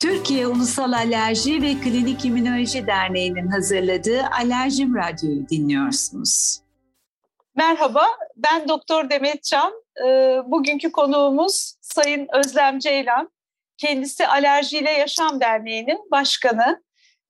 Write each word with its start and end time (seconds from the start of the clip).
Türkiye 0.00 0.46
Ulusal 0.46 0.92
Alerji 0.92 1.62
ve 1.62 1.74
Klinik 1.74 2.24
İmmünoloji 2.24 2.86
Derneği'nin 2.86 3.46
hazırladığı 3.48 4.22
Alerjim 4.40 4.94
Radyo'yu 4.94 5.48
dinliyorsunuz. 5.48 6.60
Merhaba, 7.54 8.06
ben 8.36 8.68
Doktor 8.68 9.10
Demet 9.10 9.44
Can. 9.44 9.72
Ee, 10.06 10.38
bugünkü 10.46 10.92
konuğumuz 10.92 11.74
Sayın 11.80 12.28
Özlem 12.32 12.78
Ceylan. 12.78 13.30
Kendisi 13.78 14.26
Alerjiyle 14.26 14.90
Yaşam 14.90 15.40
Derneği'nin 15.40 16.10
başkanı. 16.10 16.82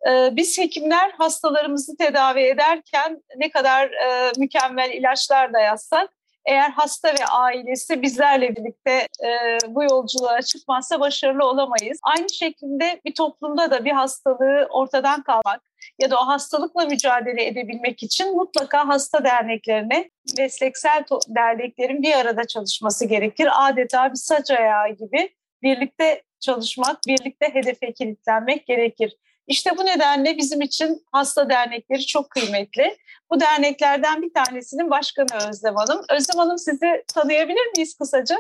Ee, 0.09 0.31
biz 0.33 0.59
hekimler 0.59 1.11
hastalarımızı 1.11 1.97
tedavi 1.97 2.41
ederken 2.41 3.23
ne 3.37 3.51
kadar 3.51 3.91
e, 3.91 4.33
mükemmel 4.39 4.91
ilaçlar 4.91 5.53
da 5.53 5.61
yazsak 5.61 6.11
eğer 6.47 6.71
hasta 6.71 7.09
ve 7.09 7.27
ailesi 7.27 8.03
bizlerle 8.03 8.57
birlikte 8.57 9.07
e, 9.25 9.59
bu 9.69 9.83
yolculuğa 9.83 10.43
çıkmazsa 10.43 11.01
başarılı 11.01 11.45
olamayız. 11.45 11.99
Aynı 12.03 12.31
şekilde 12.31 13.01
bir 13.05 13.15
toplumda 13.15 13.71
da 13.71 13.85
bir 13.85 13.93
hastalığı 13.93 14.67
ortadan 14.71 15.23
kalmak 15.23 15.63
ya 15.99 16.11
da 16.11 16.21
o 16.21 16.27
hastalıkla 16.27 16.85
mücadele 16.85 17.47
edebilmek 17.47 18.03
için 18.03 18.37
mutlaka 18.37 18.89
hasta 18.89 19.25
derneklerine, 19.25 20.11
mesleksel 20.39 21.05
derneklerin 21.29 22.03
bir 22.03 22.13
arada 22.13 22.47
çalışması 22.47 23.05
gerekir. 23.05 23.49
Adeta 23.69 24.11
bir 24.11 24.17
saç 24.17 24.51
ayağı 24.51 24.89
gibi 24.89 25.35
birlikte 25.63 26.23
çalışmak, 26.41 26.99
birlikte 27.07 27.55
hedefe 27.55 27.93
kilitlenmek 27.93 28.67
gerekir. 28.67 29.17
İşte 29.51 29.71
bu 29.79 29.87
nedenle 29.87 30.37
bizim 30.39 30.61
için 30.61 31.03
hasta 31.13 31.49
dernekleri 31.49 32.07
çok 32.07 32.31
kıymetli. 32.31 32.97
Bu 33.31 33.41
derneklerden 33.41 34.23
bir 34.23 34.33
tanesinin 34.35 34.91
başkanı 34.91 35.27
Özlem 35.49 35.75
Hanım. 35.77 36.05
Özlem 36.11 36.39
Hanım 36.39 36.59
sizi 36.59 37.05
tanıyabilir 37.15 37.67
miyiz 37.77 37.99
kısaca? 37.99 38.37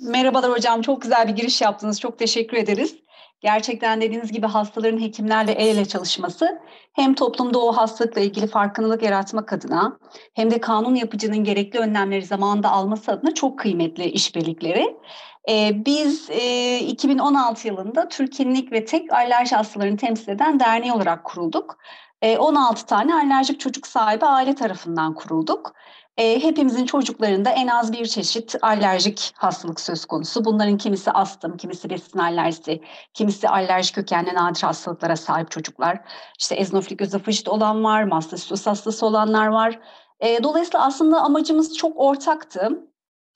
Merhabalar 0.00 0.50
hocam, 0.50 0.82
çok 0.82 1.02
güzel 1.02 1.28
bir 1.28 1.32
giriş 1.32 1.60
yaptınız. 1.60 2.00
Çok 2.00 2.18
teşekkür 2.18 2.56
ederiz. 2.56 2.96
Gerçekten 3.40 4.00
dediğiniz 4.00 4.32
gibi 4.32 4.46
hastaların 4.46 5.00
hekimlerle 5.00 5.52
el 5.52 5.76
ele 5.76 5.84
çalışması 5.84 6.58
hem 6.92 7.14
toplumda 7.14 7.58
o 7.58 7.72
hastalıkla 7.72 8.20
ilgili 8.20 8.46
farkındalık 8.46 9.02
yaratmak 9.02 9.52
adına 9.52 9.98
hem 10.34 10.50
de 10.50 10.60
kanun 10.60 10.94
yapıcının 10.94 11.44
gerekli 11.44 11.78
önlemleri 11.78 12.26
zamanında 12.26 12.70
alması 12.70 13.12
adına 13.12 13.34
çok 13.34 13.58
kıymetli 13.58 14.04
işbirlikleri. 14.04 14.96
Ee, 15.48 15.82
biz 15.86 16.30
e, 16.30 16.78
2016 16.78 17.68
yılında 17.68 18.08
Türkiye'nin 18.08 18.70
ve 18.72 18.84
tek 18.84 19.12
alerji 19.12 19.56
hastalarını 19.56 19.96
temsil 19.96 20.28
eden 20.28 20.60
derneği 20.60 20.92
olarak 20.92 21.24
kurulduk. 21.24 21.78
E, 22.22 22.38
16 22.38 22.86
tane 22.86 23.14
alerjik 23.14 23.60
çocuk 23.60 23.86
sahibi 23.86 24.26
aile 24.26 24.54
tarafından 24.54 25.14
kurulduk. 25.14 25.74
E, 26.16 26.42
hepimizin 26.42 26.86
çocuklarında 26.86 27.50
en 27.50 27.66
az 27.66 27.92
bir 27.92 28.06
çeşit 28.06 28.54
alerjik 28.62 29.32
hastalık 29.36 29.80
söz 29.80 30.04
konusu. 30.04 30.44
Bunların 30.44 30.76
kimisi 30.76 31.10
astım, 31.10 31.56
kimisi 31.56 31.90
besin 31.90 32.18
alerjisi, 32.18 32.82
kimisi 33.14 33.48
alerjik 33.48 33.94
kökenli 33.94 34.34
nadir 34.34 34.62
hastalıklara 34.62 35.16
sahip 35.16 35.50
çocuklar. 35.50 36.00
İşte 36.40 36.54
eznofilik 36.54 37.00
özofajit 37.00 37.48
olan 37.48 37.84
var, 37.84 38.02
mastocytosis 38.02 38.66
hastası 38.66 39.06
olanlar 39.06 39.46
var. 39.46 39.80
E, 40.20 40.42
dolayısıyla 40.42 40.86
aslında 40.86 41.20
amacımız 41.20 41.76
çok 41.76 41.92
ortaktı. 41.96 42.84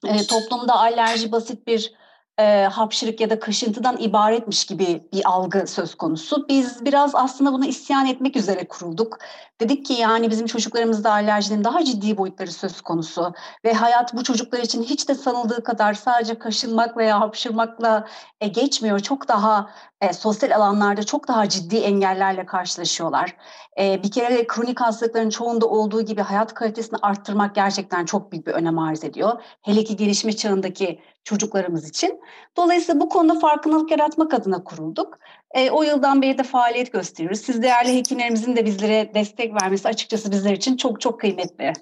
E, 0.06 0.26
toplumda 0.26 0.74
alerji 0.74 1.32
basit 1.32 1.66
bir 1.66 2.01
e, 2.38 2.64
hapşırık 2.64 3.20
ya 3.20 3.30
da 3.30 3.40
kaşıntıdan 3.40 3.96
ibaretmiş 4.00 4.64
gibi 4.64 5.08
bir 5.12 5.22
algı 5.24 5.66
söz 5.66 5.94
konusu. 5.94 6.48
Biz 6.48 6.84
biraz 6.84 7.14
aslında 7.14 7.52
buna 7.52 7.66
isyan 7.66 8.06
etmek 8.06 8.36
üzere 8.36 8.68
kurulduk. 8.68 9.18
Dedik 9.60 9.86
ki 9.86 9.92
yani 9.92 10.30
bizim 10.30 10.46
çocuklarımızda 10.46 11.12
alerjinin 11.12 11.64
daha 11.64 11.84
ciddi 11.84 12.16
boyutları 12.16 12.52
söz 12.52 12.80
konusu 12.80 13.34
ve 13.64 13.72
hayat 13.72 14.14
bu 14.14 14.24
çocuklar 14.24 14.58
için 14.58 14.82
hiç 14.82 15.08
de 15.08 15.14
sanıldığı 15.14 15.64
kadar 15.64 15.94
sadece 15.94 16.38
kaşınmak 16.38 16.96
veya 16.96 17.20
hapşırmakla 17.20 18.08
e, 18.40 18.48
geçmiyor. 18.48 19.00
Çok 19.00 19.28
daha 19.28 19.70
e, 20.00 20.12
sosyal 20.12 20.50
alanlarda 20.50 21.02
çok 21.02 21.28
daha 21.28 21.48
ciddi 21.48 21.76
engellerle 21.76 22.46
karşılaşıyorlar. 22.46 23.36
E, 23.78 24.02
bir 24.02 24.10
kere 24.10 24.46
kronik 24.46 24.80
hastalıkların 24.80 25.30
çoğunda 25.30 25.66
olduğu 25.66 26.02
gibi 26.02 26.20
hayat 26.20 26.54
kalitesini 26.54 26.98
arttırmak 27.02 27.54
gerçekten 27.54 28.04
çok 28.04 28.32
büyük 28.32 28.46
bir 28.46 28.52
önem 28.52 28.78
arz 28.78 29.04
ediyor. 29.04 29.42
Hele 29.62 29.84
ki 29.84 29.96
gelişme 29.96 30.32
çağındaki 30.32 31.00
çocuklarımız 31.24 31.88
için. 31.88 32.20
Dolayısıyla 32.56 33.00
bu 33.00 33.08
konuda 33.08 33.38
farkındalık 33.38 33.90
yaratmak 33.90 34.34
adına 34.34 34.64
kurulduk. 34.64 35.18
E, 35.54 35.70
o 35.70 35.82
yıldan 35.82 36.22
beri 36.22 36.38
de 36.38 36.42
faaliyet 36.42 36.92
gösteriyoruz. 36.92 37.40
Siz 37.40 37.62
değerli 37.62 37.96
hekimlerimizin 37.96 38.56
de 38.56 38.64
bizlere 38.64 39.14
destek 39.14 39.62
vermesi 39.62 39.88
açıkçası 39.88 40.32
bizler 40.32 40.52
için 40.52 40.76
çok 40.76 41.00
çok 41.00 41.20
kıymetli. 41.20 41.72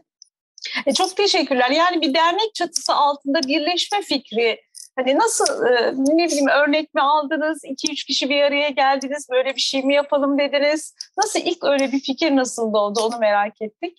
E, 0.86 0.94
çok 0.94 1.16
teşekkürler. 1.16 1.70
Yani 1.70 2.00
bir 2.00 2.14
dernek 2.14 2.54
çatısı 2.54 2.94
altında 2.94 3.40
birleşme 3.42 4.02
fikri 4.02 4.70
Hani 4.96 5.18
nasıl 5.18 5.66
e, 5.66 5.92
ne 5.96 6.26
bileyim 6.26 6.48
örnek 6.48 6.94
mi 6.94 7.00
aldınız? 7.00 7.60
iki 7.64 7.92
üç 7.92 8.04
kişi 8.04 8.30
bir 8.30 8.42
araya 8.42 8.68
geldiniz. 8.68 9.28
Böyle 9.30 9.56
bir 9.56 9.60
şey 9.60 9.82
mi 9.82 9.94
yapalım 9.94 10.38
dediniz? 10.38 10.94
Nasıl 11.18 11.40
ilk 11.40 11.64
öyle 11.64 11.92
bir 11.92 12.00
fikir 12.00 12.36
nasıl 12.36 12.74
oldu 12.74 13.00
onu 13.00 13.18
merak 13.18 13.62
ettik. 13.62 13.98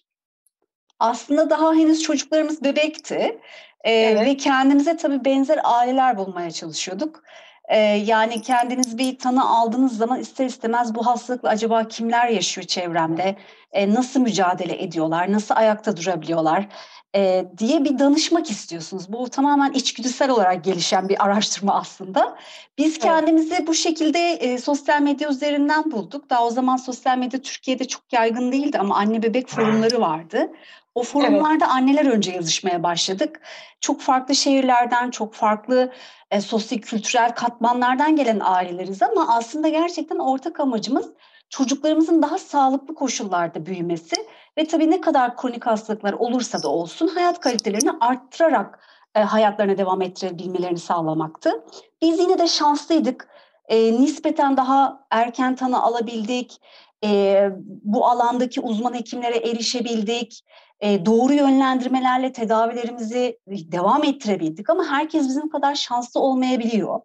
Aslında 1.01 1.49
daha 1.49 1.73
henüz 1.73 2.03
çocuklarımız 2.03 2.63
bebekti. 2.63 3.39
Ee, 3.83 3.91
evet. 3.91 4.25
Ve 4.25 4.37
kendimize 4.37 4.97
tabii 4.97 5.25
benzer 5.25 5.59
aileler 5.63 6.17
bulmaya 6.17 6.51
çalışıyorduk. 6.51 7.23
Ee, 7.69 7.77
yani 7.79 8.41
kendiniz 8.41 8.97
bir 8.97 9.17
tanı 9.17 9.49
aldığınız 9.49 9.97
zaman 9.97 10.19
ister 10.19 10.45
istemez 10.45 10.95
bu 10.95 11.05
hastalıkla 11.05 11.49
acaba 11.49 11.87
kimler 11.87 12.27
yaşıyor 12.27 12.67
çevremde? 12.67 13.35
Ee, 13.71 13.93
nasıl 13.93 14.19
mücadele 14.19 14.83
ediyorlar? 14.83 15.31
Nasıl 15.31 15.55
ayakta 15.55 15.97
durabiliyorlar? 15.97 16.67
e, 17.15 17.45
diye 17.57 17.83
bir 17.83 17.99
danışmak 17.99 18.51
istiyorsunuz. 18.51 19.13
Bu 19.13 19.29
tamamen 19.29 19.71
içgüdüsel 19.71 20.29
olarak 20.29 20.63
gelişen 20.63 21.09
bir 21.09 21.25
araştırma 21.25 21.75
aslında. 21.75 22.37
Biz 22.77 22.99
kendimizi 22.99 23.53
evet. 23.53 23.67
bu 23.67 23.73
şekilde 23.73 24.19
e, 24.19 24.57
sosyal 24.57 25.01
medya 25.01 25.29
üzerinden 25.29 25.91
bulduk. 25.91 26.29
Daha 26.29 26.45
o 26.45 26.49
zaman 26.49 26.77
sosyal 26.77 27.17
medya 27.17 27.41
Türkiye'de 27.41 27.85
çok 27.85 28.13
yaygın 28.13 28.51
değildi 28.51 28.79
ama 28.79 28.95
anne 28.95 29.23
bebek 29.23 29.47
forumları 29.47 30.01
vardı. 30.01 30.51
O 30.95 31.03
forumlarda 31.03 31.65
evet. 31.65 31.75
anneler 31.75 32.05
önce 32.05 32.31
yazışmaya 32.31 32.83
başladık. 32.83 33.41
Çok 33.81 34.01
farklı 34.01 34.35
şehirlerden, 34.35 35.11
çok 35.11 35.33
farklı 35.33 35.93
e, 36.31 36.41
sosyo-kültürel 36.41 37.35
katmanlardan 37.35 38.15
gelen 38.15 38.39
aileleriz 38.43 39.01
ama 39.01 39.35
aslında 39.35 39.69
gerçekten 39.69 40.19
ortak 40.19 40.59
amacımız 40.59 41.09
çocuklarımızın 41.49 42.21
daha 42.21 42.37
sağlıklı 42.37 42.95
koşullarda 42.95 43.65
büyümesi 43.65 44.15
ve 44.57 44.67
tabii 44.67 44.91
ne 44.91 45.01
kadar 45.01 45.37
kronik 45.37 45.65
hastalıklar 45.65 46.13
olursa 46.13 46.63
da 46.63 46.67
olsun 46.67 47.07
hayat 47.07 47.39
kalitelerini 47.39 47.91
arttırarak 47.99 48.79
e, 49.15 49.19
hayatlarına 49.19 49.77
devam 49.77 50.01
ettirebilmelerini 50.01 50.79
sağlamaktı. 50.79 51.65
Biz 52.01 52.19
yine 52.19 52.39
de 52.39 52.47
şanslıydık. 52.47 53.27
E, 53.67 53.91
nispeten 53.91 54.57
daha 54.57 55.05
erken 55.11 55.55
tanı 55.55 55.83
alabildik. 55.83 56.61
E, 57.03 57.49
bu 57.65 58.07
alandaki 58.07 58.61
uzman 58.61 58.93
hekimlere 58.93 59.37
erişebildik. 59.37 60.43
E, 60.81 61.05
doğru 61.05 61.33
yönlendirmelerle 61.33 62.31
tedavilerimizi 62.31 63.39
devam 63.47 64.03
ettirebildik 64.03 64.69
ama 64.69 64.85
herkes 64.85 65.27
bizim 65.27 65.49
kadar 65.49 65.75
şanslı 65.75 66.19
olmayabiliyor. 66.19 66.99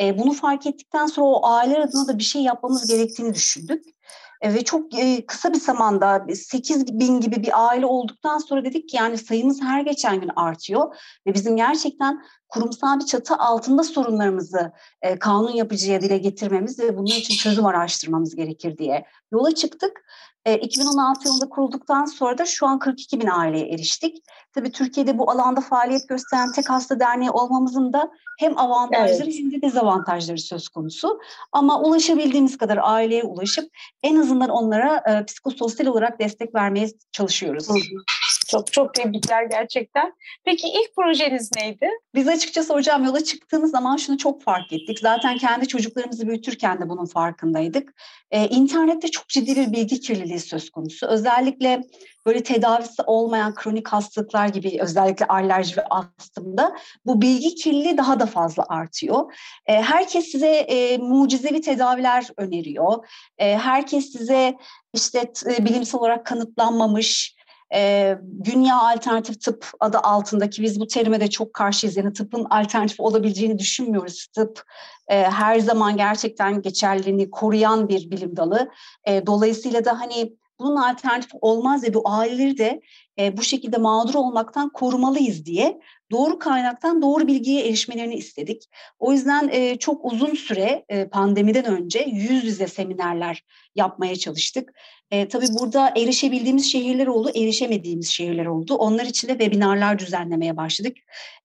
E, 0.00 0.18
bunu 0.18 0.32
fark 0.32 0.66
ettikten 0.66 1.06
sonra 1.06 1.26
o 1.26 1.46
aileler 1.46 1.80
adına 1.80 2.08
da 2.08 2.18
bir 2.18 2.22
şey 2.22 2.42
yapmamız 2.42 2.86
gerektiğini 2.86 3.34
düşündük. 3.34 3.84
E, 4.42 4.54
ve 4.54 4.64
çok 4.64 4.98
e, 4.98 5.26
kısa 5.26 5.52
bir 5.52 5.60
zamanda 5.60 6.26
8 6.34 6.98
bin 6.98 7.20
gibi 7.20 7.42
bir 7.42 7.68
aile 7.68 7.86
olduktan 7.86 8.38
sonra 8.38 8.64
dedik 8.64 8.88
ki 8.88 8.96
yani 8.96 9.18
sayımız 9.18 9.62
her 9.62 9.80
geçen 9.80 10.20
gün 10.20 10.30
artıyor 10.36 10.96
ve 11.26 11.34
bizim 11.34 11.56
gerçekten 11.56 12.22
kurumsal 12.48 13.00
bir 13.00 13.06
çatı 13.06 13.34
altında 13.34 13.82
sorunlarımızı 13.82 14.72
e, 15.02 15.18
kanun 15.18 15.52
yapıcıya 15.52 16.00
dile 16.00 16.18
getirmemiz 16.18 16.78
ve 16.78 16.96
bunun 16.96 17.06
için 17.06 17.34
çözüm 17.34 17.66
araştırmamız 17.66 18.36
gerekir 18.36 18.78
diye 18.78 19.04
yola 19.32 19.54
çıktık. 19.54 20.04
E, 20.44 20.56
2016 20.56 21.28
yılında 21.28 21.48
kurulduktan 21.48 22.04
sonra 22.04 22.38
da 22.38 22.46
şu 22.46 22.66
an 22.66 22.78
42 22.78 23.20
bin 23.20 23.26
aileye 23.26 23.68
eriştik. 23.68 24.24
Tabii 24.54 24.72
Türkiye'de 24.72 25.18
bu 25.18 25.30
alanda 25.30 25.60
faaliyet 25.60 26.08
gösteren 26.08 26.52
tek 26.52 26.70
hasta 26.70 27.00
derneği 27.00 27.30
olmamızın 27.30 27.92
da 27.92 28.10
hem 28.38 28.58
avantajları 28.58 29.30
evet. 29.30 29.38
hem 29.38 29.52
de 29.52 29.62
dezavantajları 29.62 30.38
söz 30.38 30.68
konusu. 30.68 31.20
Ama 31.52 31.80
ulaşabildiğimiz 31.80 32.58
kadar 32.58 32.78
aileye 32.82 33.22
ulaşıp 33.22 33.70
en 34.02 34.16
azından 34.16 34.48
onlara 34.48 35.02
e, 35.06 35.24
psikososyal 35.24 35.86
olarak 35.86 36.20
destek 36.20 36.54
vermeye 36.54 36.88
çalışıyoruz. 37.12 37.68
Hı 37.68 37.72
hı. 37.72 38.02
Çok 38.52 38.72
çok 38.72 38.94
tebrikler 38.94 39.44
gerçekten. 39.44 40.12
Peki 40.44 40.68
ilk 40.68 40.96
projeniz 40.96 41.50
neydi? 41.56 41.88
Biz 42.14 42.28
açıkçası 42.28 42.74
hocam 42.74 43.04
yola 43.04 43.24
çıktığımız 43.24 43.70
zaman 43.70 43.96
şunu 43.96 44.18
çok 44.18 44.42
fark 44.42 44.72
ettik. 44.72 44.98
Zaten 44.98 45.38
kendi 45.38 45.68
çocuklarımızı 45.68 46.28
büyütürken 46.28 46.80
de 46.80 46.88
bunun 46.88 47.06
farkındaydık. 47.06 47.94
Ee, 48.30 48.48
internette 48.48 49.08
çok 49.08 49.28
ciddi 49.28 49.56
bir 49.56 49.72
bilgi 49.72 50.00
kirliliği 50.00 50.40
söz 50.40 50.70
konusu. 50.70 51.06
Özellikle 51.06 51.82
böyle 52.26 52.42
tedavisi 52.42 53.02
olmayan 53.06 53.54
kronik 53.54 53.88
hastalıklar 53.88 54.48
gibi 54.48 54.78
özellikle 54.80 55.26
alerji 55.26 55.76
ve 55.76 55.84
astımda 55.84 56.76
bu 57.06 57.22
bilgi 57.22 57.54
kirliliği 57.54 57.96
daha 57.96 58.20
da 58.20 58.26
fazla 58.26 58.64
artıyor. 58.68 59.34
E, 59.66 59.82
herkes 59.82 60.24
size 60.32 60.48
e, 60.48 60.98
mucizevi 60.98 61.60
tedaviler 61.60 62.26
öneriyor. 62.36 63.06
E, 63.38 63.56
herkes 63.56 64.12
size 64.12 64.54
işte 64.94 65.32
e, 65.46 65.64
bilimsel 65.64 66.00
olarak 66.00 66.26
kanıtlanmamış 66.26 67.41
e, 67.74 68.14
dünya 68.44 68.80
alternatif 68.80 69.40
tıp 69.40 69.70
adı 69.80 69.98
altındaki 69.98 70.62
biz 70.62 70.80
bu 70.80 70.86
terime 70.86 71.20
de 71.20 71.30
çok 71.30 71.54
karşıyız. 71.54 71.96
Yani 71.96 72.12
tıbbın 72.12 72.44
alternatif 72.44 73.00
olabileceğini 73.00 73.58
düşünmüyoruz. 73.58 74.26
Tıp 74.26 74.62
e, 75.08 75.22
her 75.22 75.58
zaman 75.58 75.96
gerçekten 75.96 76.62
geçerliliğini 76.62 77.30
koruyan 77.30 77.88
bir 77.88 78.10
bilim 78.10 78.36
dalı. 78.36 78.70
E, 79.04 79.26
dolayısıyla 79.26 79.84
da 79.84 80.00
hani 80.00 80.36
bunun 80.58 80.76
alternatif 80.76 81.30
olmaz 81.40 81.84
ve 81.84 81.94
bu 81.94 82.02
aileleri 82.04 82.58
de 82.58 82.80
e, 83.18 83.36
bu 83.36 83.42
şekilde 83.42 83.76
mağdur 83.76 84.14
olmaktan 84.14 84.68
korumalıyız 84.68 85.46
diye 85.46 85.80
doğru 86.10 86.38
kaynaktan 86.38 87.02
doğru 87.02 87.26
bilgiye 87.26 87.66
erişmelerini 87.68 88.14
istedik. 88.14 88.62
O 88.98 89.12
yüzden 89.12 89.48
e, 89.52 89.78
çok 89.78 90.12
uzun 90.12 90.34
süre 90.34 90.84
e, 90.88 91.08
pandemiden 91.08 91.64
önce 91.64 92.00
yüz 92.12 92.44
yüze 92.44 92.66
seminerler 92.66 93.44
yapmaya 93.74 94.16
çalıştık. 94.16 94.72
E, 95.12 95.28
tabii 95.28 95.46
burada 95.60 95.92
erişebildiğimiz 95.96 96.72
şehirler 96.72 97.06
oldu, 97.06 97.30
erişemediğimiz 97.34 98.08
şehirler 98.08 98.46
oldu. 98.46 98.74
Onlar 98.74 99.04
için 99.04 99.28
de 99.28 99.32
webinarlar 99.32 99.98
düzenlemeye 99.98 100.56
başladık. 100.56 100.96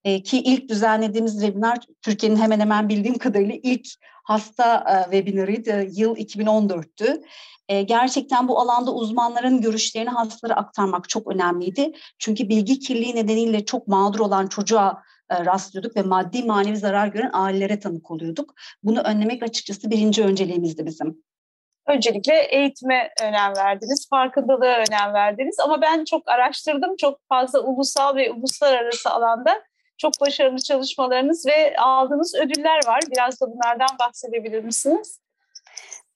E, 0.03 0.23
ki 0.23 0.41
ilk 0.41 0.69
düzenlediğimiz 0.69 1.33
webinar 1.33 1.77
Türkiye'nin 2.01 2.37
hemen 2.37 2.59
hemen 2.59 2.89
bildiğim 2.89 3.17
kadarıyla 3.17 3.55
ilk 3.63 3.87
hasta 4.23 4.85
e, 4.89 5.03
webinarıydı. 5.03 5.87
Yıl 5.99 6.15
2014'tü. 6.15 7.23
E, 7.69 7.81
gerçekten 7.81 8.47
bu 8.47 8.59
alanda 8.59 8.93
uzmanların 8.93 9.61
görüşlerini 9.61 10.09
hastalara 10.09 10.55
aktarmak 10.55 11.09
çok 11.09 11.27
önemliydi. 11.27 11.91
Çünkü 12.19 12.49
bilgi 12.49 12.79
kirliliği 12.79 13.15
nedeniyle 13.15 13.65
çok 13.65 13.87
mağdur 13.87 14.19
olan 14.19 14.47
çocuğa 14.47 15.03
e, 15.29 15.45
rastlıyorduk 15.45 15.95
ve 15.95 16.01
maddi 16.01 16.43
manevi 16.43 16.77
zarar 16.77 17.07
gören 17.07 17.31
ailelere 17.33 17.79
tanık 17.79 18.11
oluyorduk. 18.11 18.53
Bunu 18.83 18.99
önlemek 18.99 19.43
açıkçası 19.43 19.91
birinci 19.91 20.23
önceliğimizdi 20.23 20.85
bizim. 20.85 21.26
Öncelikle 21.87 22.43
eğitime 22.43 23.09
önem 23.21 23.53
verdiniz, 23.57 24.07
farkındalığa 24.09 24.77
önem 24.77 25.13
verdiniz 25.13 25.59
ama 25.59 25.81
ben 25.81 26.05
çok 26.05 26.29
araştırdım, 26.29 26.95
çok 26.95 27.19
fazla 27.29 27.59
ulusal 27.59 28.15
ve 28.15 28.31
uluslararası 28.31 29.09
alanda 29.09 29.63
çok 29.97 30.13
başarılı 30.21 30.57
çalışmalarınız 30.57 31.45
ve 31.47 31.77
aldığınız 31.77 32.35
ödüller 32.35 32.87
var. 32.87 32.99
Biraz 33.11 33.41
da 33.41 33.45
bunlardan 33.47 33.89
bahsedebilir 33.99 34.63
misiniz? 34.63 35.19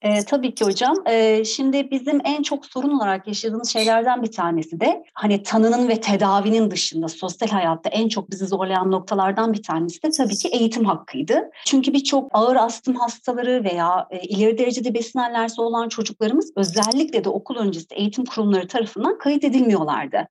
E, 0.02 0.24
tabii 0.24 0.54
ki 0.54 0.64
hocam. 0.64 0.96
E, 1.06 1.44
şimdi 1.44 1.90
bizim 1.90 2.20
en 2.24 2.42
çok 2.42 2.66
sorun 2.66 2.98
olarak 2.98 3.26
yaşadığımız 3.26 3.68
şeylerden 3.68 4.22
bir 4.22 4.32
tanesi 4.32 4.80
de 4.80 5.04
hani 5.14 5.42
tanının 5.42 5.88
ve 5.88 6.00
tedavinin 6.00 6.70
dışında 6.70 7.08
sosyal 7.08 7.48
hayatta 7.48 7.90
en 7.90 8.08
çok 8.08 8.30
bizi 8.30 8.46
zorlayan 8.46 8.90
noktalardan 8.90 9.52
bir 9.52 9.62
tanesi 9.62 10.02
de 10.02 10.10
tabii 10.10 10.34
ki 10.34 10.48
eğitim 10.48 10.84
hakkıydı. 10.84 11.50
Çünkü 11.66 11.92
birçok 11.92 12.28
ağır 12.32 12.56
astım 12.56 12.94
hastaları 12.94 13.64
veya 13.64 14.06
e, 14.10 14.20
ileri 14.20 14.58
derecede 14.58 14.94
besin 14.94 15.18
alerjisi 15.18 15.60
olan 15.60 15.88
çocuklarımız 15.88 16.52
özellikle 16.56 17.24
de 17.24 17.28
okul 17.28 17.56
öncesi 17.56 17.94
eğitim 17.94 18.24
kurumları 18.24 18.68
tarafından 18.68 19.18
kayıt 19.18 19.44
edilmiyorlardı. 19.44 20.28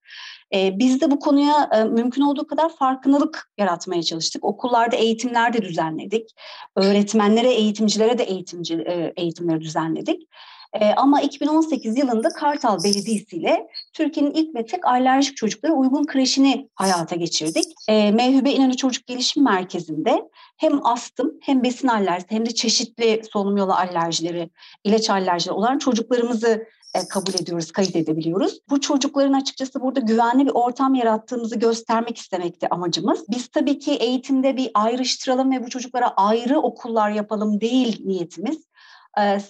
E, 0.54 0.80
biz 0.80 1.02
de 1.02 1.12
bu 1.12 1.20
konuya 1.20 1.70
e, 1.74 1.84
mümkün 1.84 2.22
olduğu 2.22 2.48
kadar 2.48 2.76
farkındalık 2.76 3.52
yaratmaya 3.58 4.04
çalıştık. 4.04 4.46
Okullarda 4.46 4.96
eğitimler 4.96 5.54
de 5.54 5.62
düzenledik. 5.62 6.30
Öğretmenlere, 6.76 7.54
eğitimcilere 7.54 8.18
de 8.18 8.24
eğitimci, 8.24 8.76
e, 8.76 9.14
eğitimleri 9.18 9.61
düzenledik. 9.62 10.28
E, 10.74 10.94
ama 10.94 11.22
2018 11.22 11.98
yılında 11.98 12.30
Kartal 12.30 12.84
Belediyesi 12.84 13.38
ile 13.38 13.68
Türkiye'nin 13.94 14.32
ilk 14.32 14.56
ve 14.56 14.66
tek 14.66 14.86
alerjik 14.86 15.38
çocuklara 15.38 15.74
uygun 15.74 16.06
kreşini 16.06 16.70
hayata 16.76 17.16
geçirdik. 17.16 17.66
E, 17.88 18.12
Mevhübe 18.12 18.52
İnönü 18.52 18.78
Çocuk 18.78 19.08
Gelişim 19.08 19.44
Merkezi'nde 19.44 20.30
hem 20.58 20.86
astım 20.86 21.34
hem 21.42 21.64
besin 21.64 21.88
alerjisi 21.88 22.32
hem 22.32 22.46
de 22.46 22.54
çeşitli 22.54 23.22
solunum 23.34 23.58
yolu 23.58 23.74
alerjileri, 23.74 24.50
ilaç 24.84 25.10
alerjileri 25.10 25.56
olan 25.56 25.78
çocuklarımızı 25.78 26.68
e, 26.96 27.08
kabul 27.08 27.34
ediyoruz, 27.34 27.72
kayıt 27.72 27.96
edebiliyoruz. 27.96 28.60
Bu 28.70 28.82
çocukların 28.82 29.34
açıkçası 29.34 29.82
burada 29.82 30.00
güvenli 30.00 30.46
bir 30.46 30.52
ortam 30.52 30.96
yarattığımızı 30.96 31.60
göstermek 31.60 32.18
istemekti 32.18 32.68
amacımız. 32.70 33.26
Biz 33.30 33.48
tabii 33.48 33.80
ki 33.80 33.92
eğitimde 33.92 34.58
bir 34.58 34.72
ayrıştıralım 34.74 35.52
ve 35.52 35.64
bu 35.64 35.70
çocuklara 35.70 36.08
ayrı 36.08 36.60
okullar 36.60 37.12
yapalım 37.12 37.62
değil 37.62 38.02
niyetimiz. 38.06 38.71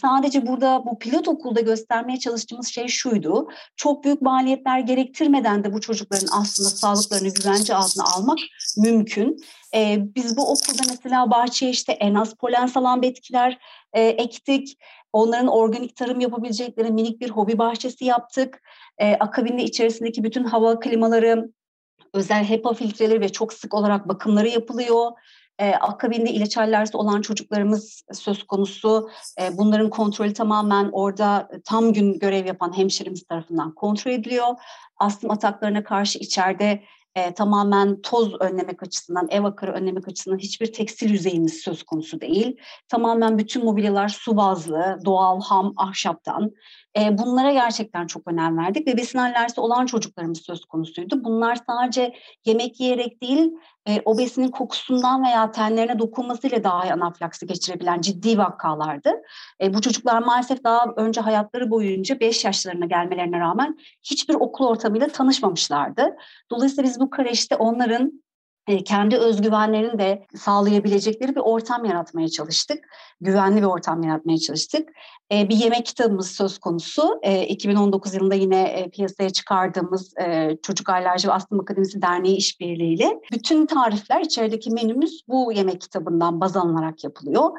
Sadece 0.01 0.47
burada 0.47 0.83
bu 0.85 0.99
pilot 0.99 1.27
okulda 1.27 1.61
göstermeye 1.61 2.19
çalıştığımız 2.19 2.67
şey 2.67 2.87
şuydu. 2.87 3.47
Çok 3.75 4.03
büyük 4.03 4.21
maliyetler 4.21 4.79
gerektirmeden 4.79 5.63
de 5.63 5.73
bu 5.73 5.81
çocukların 5.81 6.27
aslında 6.39 6.69
sağlıklarını 6.69 7.33
güvence 7.33 7.75
altına 7.75 8.03
almak 8.15 8.39
mümkün. 8.77 9.37
Ee, 9.75 9.97
biz 10.15 10.37
bu 10.37 10.51
okulda 10.51 10.81
mesela 10.89 11.31
bahçeye 11.31 11.71
işte 11.71 11.91
en 11.91 12.15
az 12.15 12.33
polen 12.33 12.67
salan 12.67 13.01
bitkiler 13.01 13.57
e, 13.93 14.01
ektik. 14.01 14.77
Onların 15.13 15.47
organik 15.47 15.95
tarım 15.95 16.19
yapabilecekleri 16.19 16.91
minik 16.91 17.21
bir 17.21 17.29
hobi 17.29 17.57
bahçesi 17.57 18.05
yaptık. 18.05 18.61
Ee, 18.97 19.13
akabinde 19.13 19.63
içerisindeki 19.63 20.23
bütün 20.23 20.43
hava 20.43 20.79
klimaları, 20.79 21.51
özel 22.13 22.43
HEPA 22.43 22.73
filtreleri 22.73 23.21
ve 23.21 23.29
çok 23.29 23.53
sık 23.53 23.73
olarak 23.73 24.07
bakımları 24.07 24.47
yapılıyor. 24.47 25.11
E, 25.59 25.71
akabinde 25.71 26.31
ilaç 26.31 26.57
alerjisi 26.57 26.97
olan 26.97 27.21
çocuklarımız 27.21 28.03
söz 28.13 28.43
konusu. 28.43 29.09
E, 29.41 29.57
bunların 29.57 29.89
kontrolü 29.89 30.33
tamamen 30.33 30.89
orada 30.91 31.49
tam 31.65 31.93
gün 31.93 32.19
görev 32.19 32.45
yapan 32.45 32.77
hemşiremiz 32.77 33.23
tarafından 33.23 33.75
kontrol 33.75 34.11
ediliyor. 34.11 34.47
Astım 34.97 35.31
ataklarına 35.31 35.83
karşı 35.83 36.19
içeride 36.19 36.83
e, 37.15 37.33
tamamen 37.33 38.01
toz 38.01 38.33
önlemek 38.39 38.83
açısından, 38.83 39.27
ev 39.31 39.43
akarı 39.43 39.71
önlemek 39.71 40.07
açısından 40.07 40.37
hiçbir 40.37 40.73
tekstil 40.73 41.09
yüzeyimiz 41.09 41.53
söz 41.53 41.83
konusu 41.83 42.21
değil. 42.21 42.57
Tamamen 42.87 43.37
bütün 43.37 43.65
mobilyalar 43.65 44.09
su 44.09 44.37
bazlı, 44.37 44.99
doğal, 45.05 45.41
ham, 45.41 45.73
ahşaptan. 45.77 46.51
E, 46.99 47.17
bunlara 47.17 47.51
gerçekten 47.51 48.07
çok 48.07 48.27
önem 48.27 48.57
verdik 48.57 48.87
ve 48.87 48.97
besin 48.97 49.19
alerjisi 49.19 49.61
olan 49.61 49.85
çocuklarımız 49.85 50.41
söz 50.41 50.65
konusuydu. 50.65 51.23
Bunlar 51.23 51.57
sadece 51.69 52.13
yemek 52.45 52.79
yiyerek 52.79 53.21
değil, 53.21 53.51
e, 53.87 54.01
o 54.05 54.17
besinin 54.17 54.47
kokusundan 54.47 55.23
veya 55.23 55.51
tenlerine 55.51 55.99
dokunmasıyla 55.99 56.63
dahi 56.63 56.93
anafilaksi 56.93 57.47
geçirebilen 57.47 58.01
ciddi 58.01 58.37
vakalardı. 58.37 59.11
E, 59.61 59.73
bu 59.73 59.81
çocuklar 59.81 60.19
maalesef 60.19 60.63
daha 60.63 60.85
önce 60.95 61.21
hayatları 61.21 61.71
boyunca 61.71 62.19
5 62.19 62.45
yaşlarına 62.45 62.85
gelmelerine 62.85 63.39
rağmen 63.39 63.77
hiçbir 64.03 64.33
okul 64.33 64.67
ortamıyla 64.67 65.07
tanışmamışlardı. 65.07 66.15
Dolayısıyla 66.51 66.83
biz 66.83 66.99
bu 66.99 67.09
kreşte 67.09 67.55
onların 67.55 68.23
kendi 68.85 69.17
özgüvenlerini 69.17 69.99
de 69.99 70.25
sağlayabilecekleri 70.35 71.35
bir 71.35 71.41
ortam 71.41 71.85
yaratmaya 71.85 72.27
çalıştık. 72.29 72.79
Güvenli 73.21 73.57
bir 73.57 73.67
ortam 73.67 74.03
yaratmaya 74.03 74.37
çalıştık. 74.37 74.89
Bir 75.31 75.55
yemek 75.55 75.85
kitabımız 75.85 76.31
söz 76.31 76.57
konusu. 76.57 77.19
2019 77.47 78.13
yılında 78.13 78.35
yine 78.35 78.89
piyasaya 78.93 79.29
çıkardığımız 79.29 80.13
Çocuk 80.63 80.89
Alerji 80.89 81.27
ve 81.27 81.31
Astım 81.33 81.59
Akademisi 81.59 82.01
Derneği 82.01 82.35
işbirliğiyle 82.35 83.19
bütün 83.31 83.65
tarifler 83.65 84.21
içerideki 84.21 84.71
menümüz 84.71 85.21
bu 85.27 85.51
yemek 85.53 85.81
kitabından 85.81 86.41
baz 86.41 86.57
alınarak 86.57 87.03
yapılıyor. 87.03 87.49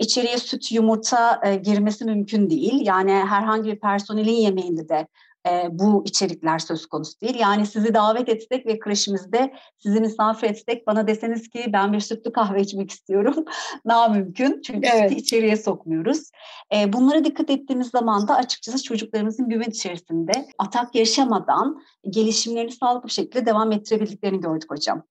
İçeriye 0.00 0.38
süt, 0.38 0.72
yumurta 0.72 1.40
girmesi 1.64 2.04
mümkün 2.04 2.50
değil. 2.50 2.86
Yani 2.86 3.12
herhangi 3.12 3.72
bir 3.72 3.80
personelin 3.80 4.32
yemeğinde 4.32 4.88
de 4.88 5.06
e, 5.48 5.68
bu 5.70 6.02
içerikler 6.06 6.58
söz 6.58 6.86
konusu 6.86 7.20
değil. 7.20 7.38
Yani 7.38 7.66
sizi 7.66 7.94
davet 7.94 8.28
etsek 8.28 8.66
ve 8.66 8.78
kreşimizde 8.78 9.54
sizi 9.78 10.00
misafir 10.00 10.50
etsek 10.50 10.86
bana 10.86 11.06
deseniz 11.06 11.48
ki 11.48 11.64
ben 11.72 11.92
bir 11.92 12.00
sütlü 12.00 12.32
kahve 12.32 12.60
içmek 12.60 12.90
istiyorum. 12.90 13.44
Daha 13.88 14.08
mümkün 14.08 14.62
çünkü 14.66 14.88
evet. 14.92 15.10
sütü 15.10 15.20
içeriye 15.20 15.56
sokmuyoruz. 15.56 16.30
E, 16.74 16.92
bunlara 16.92 17.24
dikkat 17.24 17.50
ettiğimiz 17.50 17.88
zaman 17.90 18.28
da 18.28 18.36
açıkçası 18.36 18.82
çocuklarımızın 18.82 19.48
güven 19.48 19.70
içerisinde 19.70 20.32
atak 20.58 20.94
yaşamadan 20.94 21.82
gelişimlerini 22.10 22.72
sağlıklı 22.72 23.08
bir 23.08 23.12
şekilde 23.12 23.46
devam 23.46 23.72
ettirebildiklerini 23.72 24.40
gördük 24.40 24.70
hocam. 24.70 25.02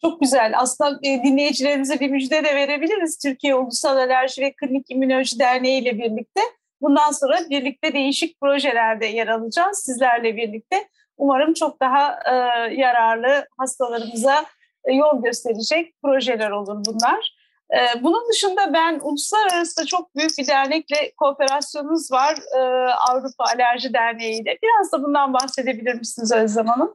Çok 0.00 0.20
güzel. 0.20 0.52
Aslında 0.56 0.98
e, 1.02 1.22
dinleyicilerimize 1.22 2.00
bir 2.00 2.10
müjde 2.10 2.44
de 2.44 2.54
verebiliriz. 2.54 3.18
Türkiye 3.18 3.54
Ulusal 3.54 3.96
Alerji 3.96 4.42
ve 4.42 4.52
Klinik 4.52 4.90
İmmünoloji 4.90 5.38
Derneği 5.38 5.82
ile 5.82 5.98
birlikte 5.98 6.40
Bundan 6.80 7.10
sonra 7.10 7.38
birlikte 7.50 7.92
değişik 7.92 8.40
projelerde 8.40 9.06
yer 9.06 9.28
alacağız 9.28 9.78
sizlerle 9.78 10.36
birlikte. 10.36 10.88
Umarım 11.16 11.54
çok 11.54 11.80
daha 11.80 12.18
e, 12.26 12.34
yararlı 12.74 13.46
hastalarımıza 13.58 14.44
e, 14.84 14.94
yol 14.94 15.22
gösterecek 15.22 15.94
projeler 16.02 16.50
olur 16.50 16.84
bunlar. 16.86 17.34
E, 17.74 18.02
bunun 18.02 18.28
dışında 18.32 18.72
ben 18.72 19.00
uluslararası 19.02 19.86
çok 19.86 20.16
büyük 20.16 20.38
bir 20.38 20.46
dernekle 20.46 21.12
kooperasyonunuz 21.16 22.12
var 22.12 22.38
e, 22.56 22.60
Avrupa 22.92 23.44
Alerji 23.54 23.94
Derneği 23.94 24.42
ile. 24.42 24.58
Biraz 24.62 24.92
da 24.92 25.02
bundan 25.02 25.34
bahsedebilir 25.34 25.94
misiniz 25.94 26.32
Özlem 26.32 26.66
Hanım? 26.66 26.94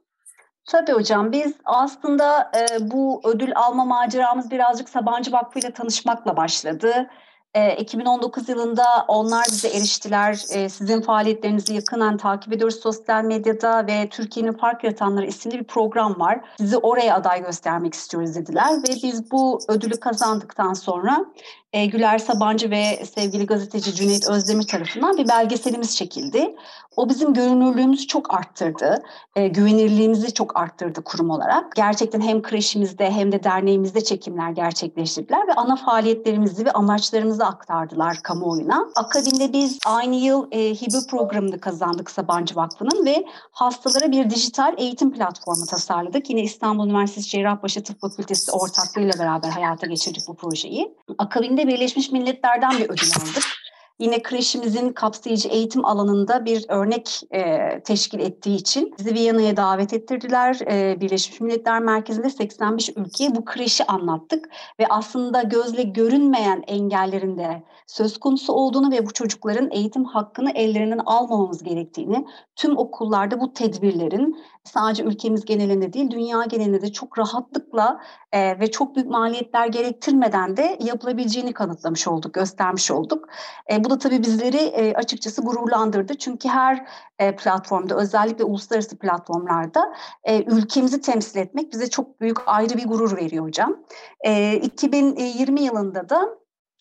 Tabii 0.69 0.91
hocam 0.91 1.31
biz 1.31 1.53
aslında 1.65 2.51
e, 2.55 2.91
bu 2.91 3.21
ödül 3.25 3.51
alma 3.55 3.85
maceramız 3.85 4.51
birazcık 4.51 4.89
Sabancı 4.89 5.31
Vakfı 5.31 5.59
ile 5.59 5.71
tanışmakla 5.71 6.37
başladı. 6.37 7.09
2019 7.55 8.49
yılında 8.49 8.85
onlar 9.07 9.45
bize 9.51 9.67
eriştiler. 9.67 10.33
Sizin 10.69 11.01
faaliyetlerinizi 11.01 11.73
yakından 11.73 12.17
takip 12.17 12.53
ediyoruz 12.53 12.79
sosyal 12.79 13.23
medyada 13.23 13.87
ve 13.87 14.09
Türkiye'nin 14.09 14.53
Fark 14.53 14.83
Yaratanları 14.83 15.25
isimli 15.25 15.59
bir 15.59 15.63
program 15.63 16.19
var. 16.19 16.41
Sizi 16.57 16.77
oraya 16.77 17.15
aday 17.15 17.43
göstermek 17.43 17.93
istiyoruz 17.93 18.35
dediler 18.35 18.73
ve 18.73 18.93
biz 19.03 19.31
bu 19.31 19.59
ödülü 19.67 19.99
kazandıktan 19.99 20.73
sonra 20.73 21.25
e, 21.73 21.85
Güler 21.85 22.17
Sabancı 22.17 22.71
ve 22.71 23.05
sevgili 23.05 23.45
gazeteci 23.45 23.95
Cüneyt 23.95 24.29
Özdemir 24.29 24.67
tarafından 24.67 25.17
bir 25.17 25.27
belgeselimiz 25.27 25.95
çekildi. 25.95 26.55
O 26.95 27.09
bizim 27.09 27.33
görünürlüğümüzü 27.33 28.07
çok 28.07 28.33
arttırdı, 28.33 29.03
e, 29.35 29.47
güvenirliğimizi 29.47 30.33
çok 30.33 30.59
arttırdı 30.59 31.01
kurum 31.03 31.29
olarak. 31.29 31.75
Gerçekten 31.75 32.21
hem 32.21 32.41
kreşimizde 32.41 33.11
hem 33.11 33.31
de 33.31 33.43
derneğimizde 33.43 34.03
çekimler 34.03 34.51
gerçekleştirdiler 34.51 35.47
ve 35.47 35.53
ana 35.53 35.75
faaliyetlerimizi 35.75 36.65
ve 36.65 36.71
amaçlarımızı 36.71 37.45
aktardılar 37.45 38.17
kamuoyuna. 38.23 38.87
Akabinde 38.95 39.53
biz 39.53 39.79
aynı 39.85 40.15
yıl 40.15 40.47
e, 40.51 40.59
hibe 40.59 40.97
programını 41.09 41.59
kazandık 41.59 42.11
Sabancı 42.11 42.55
Vakfı'nın 42.55 43.05
ve 43.05 43.25
hastalara 43.51 44.11
bir 44.11 44.29
dijital 44.29 44.73
eğitim 44.77 45.13
platformu 45.13 45.65
tasarladık. 45.65 46.29
Yine 46.29 46.41
İstanbul 46.41 46.85
Üniversitesi 46.85 47.29
Cerrahpaşa 47.29 47.83
Tıp 47.83 48.01
Fakültesi 48.01 48.51
ortaklığıyla 48.51 49.13
beraber 49.19 49.49
hayata 49.49 49.87
geçirdik 49.87 50.23
bu 50.27 50.35
projeyi. 50.35 50.95
Akabinde 51.17 51.58
Birleşmiş 51.67 52.11
Milletler'den 52.11 52.79
bir 52.79 52.85
ödül 52.85 53.09
aldık. 53.15 53.58
Yine 53.99 54.21
kreşimizin 54.21 54.93
kapsayıcı 54.93 55.49
eğitim 55.49 55.85
alanında 55.85 56.45
bir 56.45 56.65
örnek 56.67 57.21
e, 57.31 57.59
teşkil 57.83 58.19
ettiği 58.19 58.55
için 58.55 58.93
bizi 58.99 59.13
Viyana'ya 59.13 59.57
davet 59.57 59.93
ettirdiler. 59.93 60.59
E, 60.71 61.01
Birleşmiş 61.01 61.41
Milletler 61.41 61.79
Merkezi'nde 61.79 62.29
85 62.29 62.89
ülkeye 62.89 63.35
bu 63.35 63.45
kreşi 63.45 63.85
anlattık 63.85 64.49
ve 64.79 64.87
aslında 64.89 65.41
gözle 65.41 65.83
görünmeyen 65.83 66.63
engellerin 66.67 67.37
de 67.37 67.63
söz 67.87 68.17
konusu 68.17 68.53
olduğunu 68.53 68.91
ve 68.91 69.05
bu 69.05 69.13
çocukların 69.13 69.71
eğitim 69.71 70.05
hakkını 70.05 70.51
ellerinden 70.51 71.01
almamamız 71.05 71.63
gerektiğini, 71.63 72.25
tüm 72.55 72.77
okullarda 72.77 73.41
bu 73.41 73.53
tedbirlerin 73.53 74.37
sadece 74.63 75.03
ülkemiz 75.03 75.45
genelinde 75.45 75.93
değil 75.93 76.11
dünya 76.11 76.45
genelinde 76.45 76.81
de 76.81 76.91
çok 76.91 77.19
rahatlıkla 77.19 78.01
e, 78.31 78.59
ve 78.59 78.71
çok 78.71 78.95
büyük 78.95 79.09
maliyetler 79.09 79.67
gerektirmeden 79.67 80.57
de 80.57 80.77
yapılabileceğini 80.83 81.53
kanıtlamış 81.53 82.07
olduk, 82.07 82.33
göstermiş 82.33 82.91
olduk. 82.91 83.29
E, 83.71 83.83
bu 83.83 83.88
da 83.89 83.97
tabii 83.97 84.23
bizleri 84.23 84.57
e, 84.57 84.93
açıkçası 84.93 85.41
gururlandırdı. 85.41 86.17
Çünkü 86.17 86.49
her 86.49 86.85
e, 87.19 87.35
platformda 87.35 87.95
özellikle 87.95 88.43
uluslararası 88.43 88.99
platformlarda 88.99 89.93
e, 90.23 90.43
ülkemizi 90.43 91.01
temsil 91.01 91.39
etmek 91.39 91.73
bize 91.73 91.89
çok 91.89 92.21
büyük 92.21 92.37
ayrı 92.45 92.77
bir 92.77 92.85
gurur 92.87 93.17
veriyor 93.17 93.45
hocam. 93.45 93.77
E, 94.25 94.55
2020 94.55 95.61
yılında 95.61 96.09
da 96.09 96.39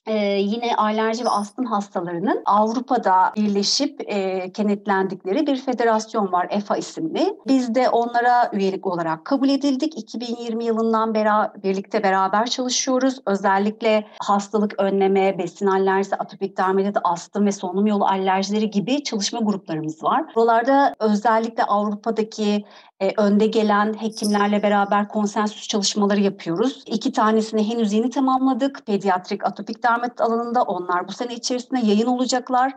ee, 0.09 0.39
yine 0.41 0.77
alerji 0.77 1.25
ve 1.25 1.29
astım 1.29 1.65
hastalarının 1.65 2.43
Avrupa'da 2.45 3.33
birleşip 3.37 4.01
e, 4.07 4.53
kenetlendikleri 4.53 5.47
bir 5.47 5.57
federasyon 5.57 6.33
var 6.33 6.47
EFA 6.51 6.77
isimli. 6.77 7.37
Biz 7.47 7.75
de 7.75 7.89
onlara 7.89 8.51
üyelik 8.53 8.87
olarak 8.87 9.25
kabul 9.25 9.49
edildik. 9.49 9.99
2020 9.99 10.65
yılından 10.65 11.15
beri 11.15 11.63
birlikte 11.63 12.03
beraber 12.03 12.47
çalışıyoruz. 12.47 13.19
Özellikle 13.27 14.07
hastalık 14.19 14.75
önleme, 14.79 15.39
besin 15.39 15.67
alerjisi, 15.67 16.17
atopik 16.17 16.57
dermatitit, 16.57 16.97
astım 17.05 17.47
ve 17.47 17.53
solunum 17.53 17.87
yolu 17.87 18.05
alerjileri 18.05 18.71
gibi 18.71 19.05
çalışma 19.05 19.41
gruplarımız 19.41 20.03
var. 20.03 20.25
Buralarda 20.37 20.95
özellikle 21.01 21.65
Avrupa'daki 21.65 22.65
e, 23.01 23.13
önde 23.17 23.47
gelen 23.47 24.03
hekimlerle 24.03 24.63
beraber 24.63 25.09
konsensüs 25.09 25.69
çalışmaları 25.69 26.21
yapıyoruz. 26.21 26.83
İki 26.87 27.13
tanesini 27.13 27.69
henüz 27.69 27.93
yeni 27.93 28.11
tamamladık. 28.11 28.87
Pediatrik 28.87 29.45
atopik 29.45 29.83
dermatit 29.83 30.21
alanında 30.21 30.63
onlar 30.63 31.09
bu 31.09 31.13
sene 31.13 31.35
içerisinde 31.35 31.81
yayın 31.81 32.07
olacaklar. 32.07 32.73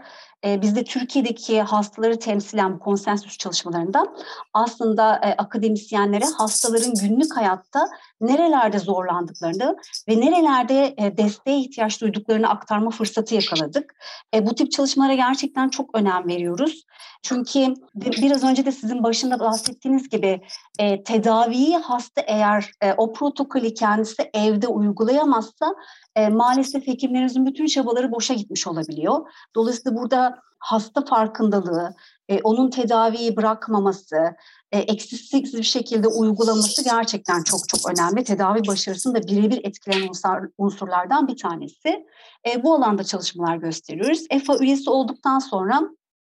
E, 0.46 0.62
biz 0.62 0.76
de 0.76 0.84
Türkiye'deki 0.84 1.62
hastaları 1.62 2.20
temsilen 2.20 2.80
konsensüs 2.80 3.38
çalışmalarında 3.38 4.06
aslında 4.54 5.16
e, 5.16 5.34
akademisyenlere 5.34 6.26
hastaların 6.38 6.94
günlük 6.94 7.38
hayatta 7.38 7.88
nerelerde 8.22 8.80
zorlandıklarını 8.80 9.78
ve 10.10 10.22
nerelerde 10.22 10.96
e, 10.98 11.18
desteğe 11.18 11.60
ihtiyaç 11.60 12.02
duyduklarını 12.02 12.50
aktarma 12.50 12.90
fırsatı 12.90 13.36
yakaladık. 13.36 13.96
E, 14.34 14.46
bu 14.46 14.56
tip 14.56 14.72
çalışmalara 14.72 15.14
gerçekten 15.14 15.70
çok 15.70 15.96
önem 15.96 16.28
veriyoruz. 16.28 16.86
Çünkü 17.24 17.74
biraz 17.96 18.44
önce 18.44 18.66
de 18.66 18.72
sizin 18.72 19.04
başında 19.04 19.40
bahsettiğiniz 19.40 20.10
gibi 20.12 20.42
e, 20.80 21.04
tedaviyi 21.04 21.78
hasta 21.78 22.22
eğer 22.22 22.72
e, 22.82 22.94
o 22.94 23.14
protokolü 23.14 23.74
kendisi 23.74 24.30
evde 24.34 24.68
uygulayamazsa 24.68 25.76
e, 26.16 26.30
maalesef 26.30 26.88
hekimlerimizin 26.88 27.46
bütün 27.46 27.66
çabaları 27.66 28.12
boşa 28.12 28.34
gitmiş 28.34 28.68
olabiliyor. 28.68 29.28
Dolayısıyla 29.56 29.98
burada 29.98 30.42
hasta 30.62 31.06
farkındalığı, 31.06 31.96
e, 32.30 32.42
onun 32.42 32.70
tedaviyi 32.70 33.36
bırakmaması, 33.36 34.36
e, 34.72 34.80
eksiksiz 34.80 35.54
bir 35.54 35.64
şekilde 35.64 36.08
uygulaması 36.08 36.84
gerçekten 36.84 37.44
çok 37.44 37.70
çok 37.70 37.92
önemli. 37.92 38.24
Tedavi 38.24 38.68
başarısını 38.68 39.16
da 39.16 39.28
birebir 39.28 39.66
etkileyen 39.66 40.08
unsur, 40.08 40.50
unsurlardan 40.58 41.28
bir 41.28 41.38
tanesi. 41.38 42.06
E, 42.48 42.64
bu 42.64 42.76
alanda 42.76 43.04
çalışmalar 43.04 43.56
gösteriyoruz. 43.56 44.26
EFA 44.30 44.58
üyesi 44.58 44.90
olduktan 44.90 45.40
sonra 45.40 45.82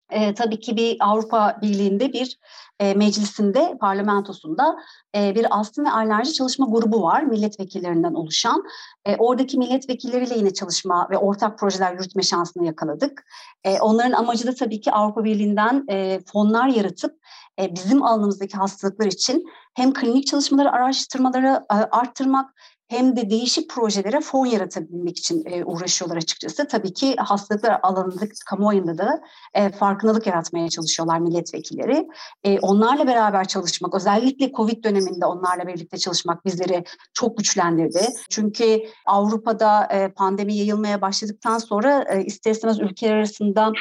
e, 0.09 0.33
tabii 0.33 0.59
ki 0.59 0.75
bir 0.75 0.97
Avrupa 0.99 1.59
Birliği'nde 1.61 2.13
bir 2.13 2.37
e, 2.79 2.93
meclisinde, 2.93 3.77
parlamentosunda 3.79 4.75
e, 5.15 5.35
bir 5.35 5.59
astım 5.59 5.85
ve 5.85 5.91
alerji 5.91 6.33
çalışma 6.33 6.67
grubu 6.69 7.01
var 7.01 7.23
milletvekillerinden 7.23 8.13
oluşan. 8.13 8.63
E, 9.05 9.15
oradaki 9.15 9.57
milletvekilleriyle 9.57 10.37
yine 10.37 10.53
çalışma 10.53 11.07
ve 11.11 11.17
ortak 11.17 11.59
projeler 11.59 11.93
yürütme 11.93 12.23
şansını 12.23 12.65
yakaladık. 12.65 13.25
E, 13.63 13.79
onların 13.79 14.11
amacı 14.11 14.47
da 14.47 14.55
tabii 14.55 14.81
ki 14.81 14.91
Avrupa 14.91 15.23
Birliği'nden 15.23 15.85
e, 15.89 16.19
fonlar 16.33 16.67
yaratıp 16.67 17.19
e, 17.59 17.75
bizim 17.75 18.03
alanımızdaki 18.03 18.57
hastalıklar 18.57 19.05
için 19.05 19.45
hem 19.73 19.93
klinik 19.93 20.27
çalışmaları, 20.27 20.71
araştırmaları 20.71 21.65
e, 21.71 21.73
arttırmak 21.73 22.53
hem 22.87 23.15
de 23.15 23.29
değişik 23.29 23.69
projelere 23.69 24.21
fon 24.21 24.45
yaratabilmek 24.45 25.17
için 25.17 25.43
e, 25.45 25.63
uğraşıyorlar 25.63 26.17
açıkçası. 26.17 26.67
Tabii 26.67 26.93
ki 26.93 27.15
hastalıklar 27.15 27.79
alanında, 27.83 28.25
kamuoyunda 28.45 28.97
da 28.97 29.21
e, 29.53 29.69
farkındalık 29.69 30.27
yaratmaya 30.27 30.69
çalışıyorlar 30.69 31.19
milletvekilleri. 31.19 32.07
E, 32.43 32.59
onlarla 32.59 33.07
beraber 33.07 33.47
çalışmak, 33.47 33.95
özellikle 33.95 34.51
Covid 34.51 34.83
döneminde 34.83 35.25
onlarla 35.25 35.67
birlikte 35.67 35.97
çalışmak 35.97 36.45
bizleri 36.45 36.83
çok 37.13 37.37
güçlendirdi. 37.37 38.07
Çünkü 38.29 38.83
Avrupa'da 39.05 39.85
e, 39.85 40.11
pandemi 40.11 40.55
yayılmaya 40.55 41.01
başladıktan 41.01 41.57
sonra 41.57 42.05
e, 42.09 42.23
ister 42.23 42.51
istemez 42.51 42.79
ülkeler 42.79 43.15
arasında 43.15 43.71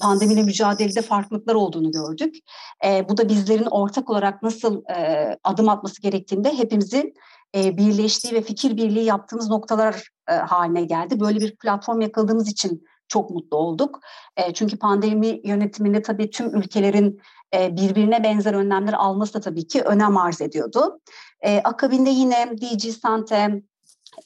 pandemiyle 0.00 0.42
mücadelede 0.42 1.02
farklılıklar 1.02 1.54
olduğunu 1.54 1.90
gördük. 1.90 2.34
Bu 3.08 3.16
da 3.16 3.28
bizlerin 3.28 3.66
ortak 3.70 4.10
olarak 4.10 4.42
nasıl 4.42 4.82
adım 5.44 5.68
atması 5.68 6.02
gerektiğinde 6.02 6.58
hepimizin 6.58 7.14
e, 7.56 7.76
birleştiği 7.76 8.34
ve 8.34 8.42
fikir 8.42 8.76
birliği 8.76 9.04
yaptığımız 9.04 9.48
noktalar 9.48 10.08
e, 10.28 10.32
haline 10.32 10.84
geldi. 10.84 11.20
Böyle 11.20 11.40
bir 11.40 11.56
platform 11.56 12.00
yakaladığımız 12.00 12.48
için 12.48 12.84
çok 13.08 13.30
mutlu 13.30 13.56
olduk. 13.56 14.00
E, 14.36 14.54
çünkü 14.54 14.78
pandemi 14.78 15.40
yönetiminde 15.44 16.02
tabii 16.02 16.30
tüm 16.30 16.56
ülkelerin 16.56 17.20
birbirine 17.54 18.24
benzer 18.24 18.54
önlemler 18.54 18.92
alması 18.92 19.34
da 19.34 19.40
tabii 19.40 19.66
ki 19.66 19.82
önem 19.82 20.16
arz 20.16 20.40
ediyordu. 20.40 21.00
Akabinde 21.64 22.10
yine 22.10 22.50
DG 22.56 22.90
Sante, 23.02 23.62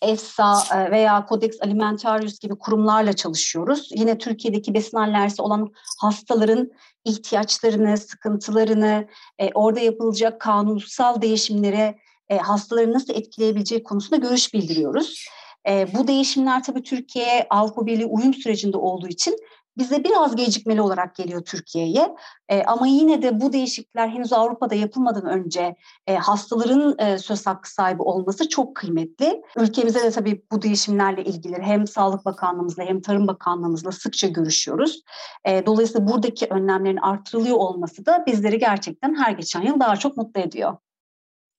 EFSA 0.03 0.63
veya 0.91 1.27
Codex 1.29 1.63
Alimentarius 1.63 2.39
gibi 2.39 2.59
kurumlarla 2.59 3.13
çalışıyoruz. 3.13 3.89
Yine 3.95 4.19
Türkiye'deki 4.19 4.75
besin 4.75 4.97
alerjisi 4.97 5.43
olan 5.43 5.73
hastaların 6.01 6.71
ihtiyaçlarını, 7.05 7.97
sıkıntılarını, 7.97 9.07
orada 9.55 9.81
yapılacak 9.81 10.41
kanunsal 10.41 11.23
değişimlere 11.23 11.99
e, 12.29 12.37
hastaları 12.37 12.93
nasıl 12.93 13.15
etkileyebileceği 13.15 13.83
konusunda 13.83 14.17
görüş 14.17 14.55
bildiriyoruz. 14.55 15.27
E, 15.69 15.95
bu 15.95 16.09
değişimler 16.09 16.63
tabii 16.63 16.83
Türkiye'ye 16.83 17.47
Avrupa 17.51 17.87
Birliği 17.87 18.07
uyum 18.07 18.35
sürecinde 18.35 18.77
olduğu 18.77 19.09
için 19.09 19.37
bize 19.79 20.05
biraz 20.05 20.37
gecikmeli 20.37 20.81
olarak 20.81 21.15
geliyor 21.15 21.45
Türkiye'ye. 21.45 22.15
E, 22.49 22.63
ama 22.63 22.87
yine 22.87 23.23
de 23.23 23.41
bu 23.41 23.53
değişiklikler 23.53 24.09
henüz 24.09 24.33
Avrupa'da 24.33 24.75
yapılmadan 24.75 25.27
önce 25.27 25.77
e, 26.07 26.17
hastaların 26.17 26.95
e, 26.99 27.19
söz 27.19 27.47
hakkı 27.47 27.73
sahibi 27.73 28.03
olması 28.03 28.49
çok 28.49 28.77
kıymetli. 28.77 29.43
Ülkemize 29.57 30.03
de 30.03 30.11
tabii 30.11 30.43
bu 30.53 30.63
değişimlerle 30.63 31.25
ilgili 31.25 31.63
hem 31.63 31.87
Sağlık 31.87 32.25
Bakanlığımızla 32.25 32.85
hem 32.85 33.01
Tarım 33.01 33.27
Bakanlığımızla 33.27 33.93
sıkça 33.93 34.29
görüşüyoruz. 34.29 35.03
E, 35.45 35.67
dolayısıyla 35.67 36.09
buradaki 36.09 36.47
önlemlerin 36.47 36.97
artırılıyor 36.97 37.57
olması 37.57 38.07
da 38.07 38.25
bizleri 38.27 38.59
gerçekten 38.59 39.15
her 39.15 39.33
geçen 39.33 39.63
yıl 39.63 39.81
daha 39.81 39.97
çok 39.97 40.17
mutlu 40.17 40.41
ediyor. 40.41 40.77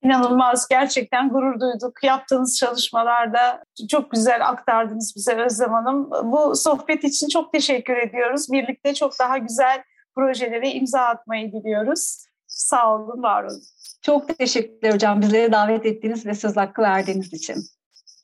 İnanılmaz, 0.04 0.68
gerçekten 0.68 1.30
gurur 1.30 1.60
duyduk. 1.60 2.04
Yaptığınız 2.04 2.58
çalışmalarda 2.58 3.64
çok 3.90 4.12
güzel 4.12 4.48
aktardınız 4.48 5.14
bize 5.16 5.36
Özlem 5.36 5.70
Hanım. 5.70 6.10
Bu 6.24 6.56
sohbet 6.56 7.04
için 7.04 7.28
çok 7.28 7.54
teşekkür 7.54 7.98
ediyoruz. 7.98 8.52
Birlikte 8.52 8.94
çok 8.94 9.20
daha 9.20 9.38
güzel 9.38 9.84
projelere 10.16 10.72
imza 10.72 11.02
atmayı 11.02 11.52
diliyoruz. 11.52 12.26
Sağ 12.48 12.96
olun, 12.96 13.24
var 13.24 13.44
olun. 13.44 13.62
Çok 14.02 14.38
teşekkürler 14.38 14.94
hocam 14.94 15.22
bizlere 15.22 15.52
davet 15.52 15.86
ettiğiniz 15.86 16.26
ve 16.26 16.34
söz 16.34 16.58
hakkı 16.58 16.82
verdiğiniz 16.82 17.34
için. 17.34 17.56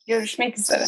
Görüşmek 0.08 0.58
üzere. 0.58 0.84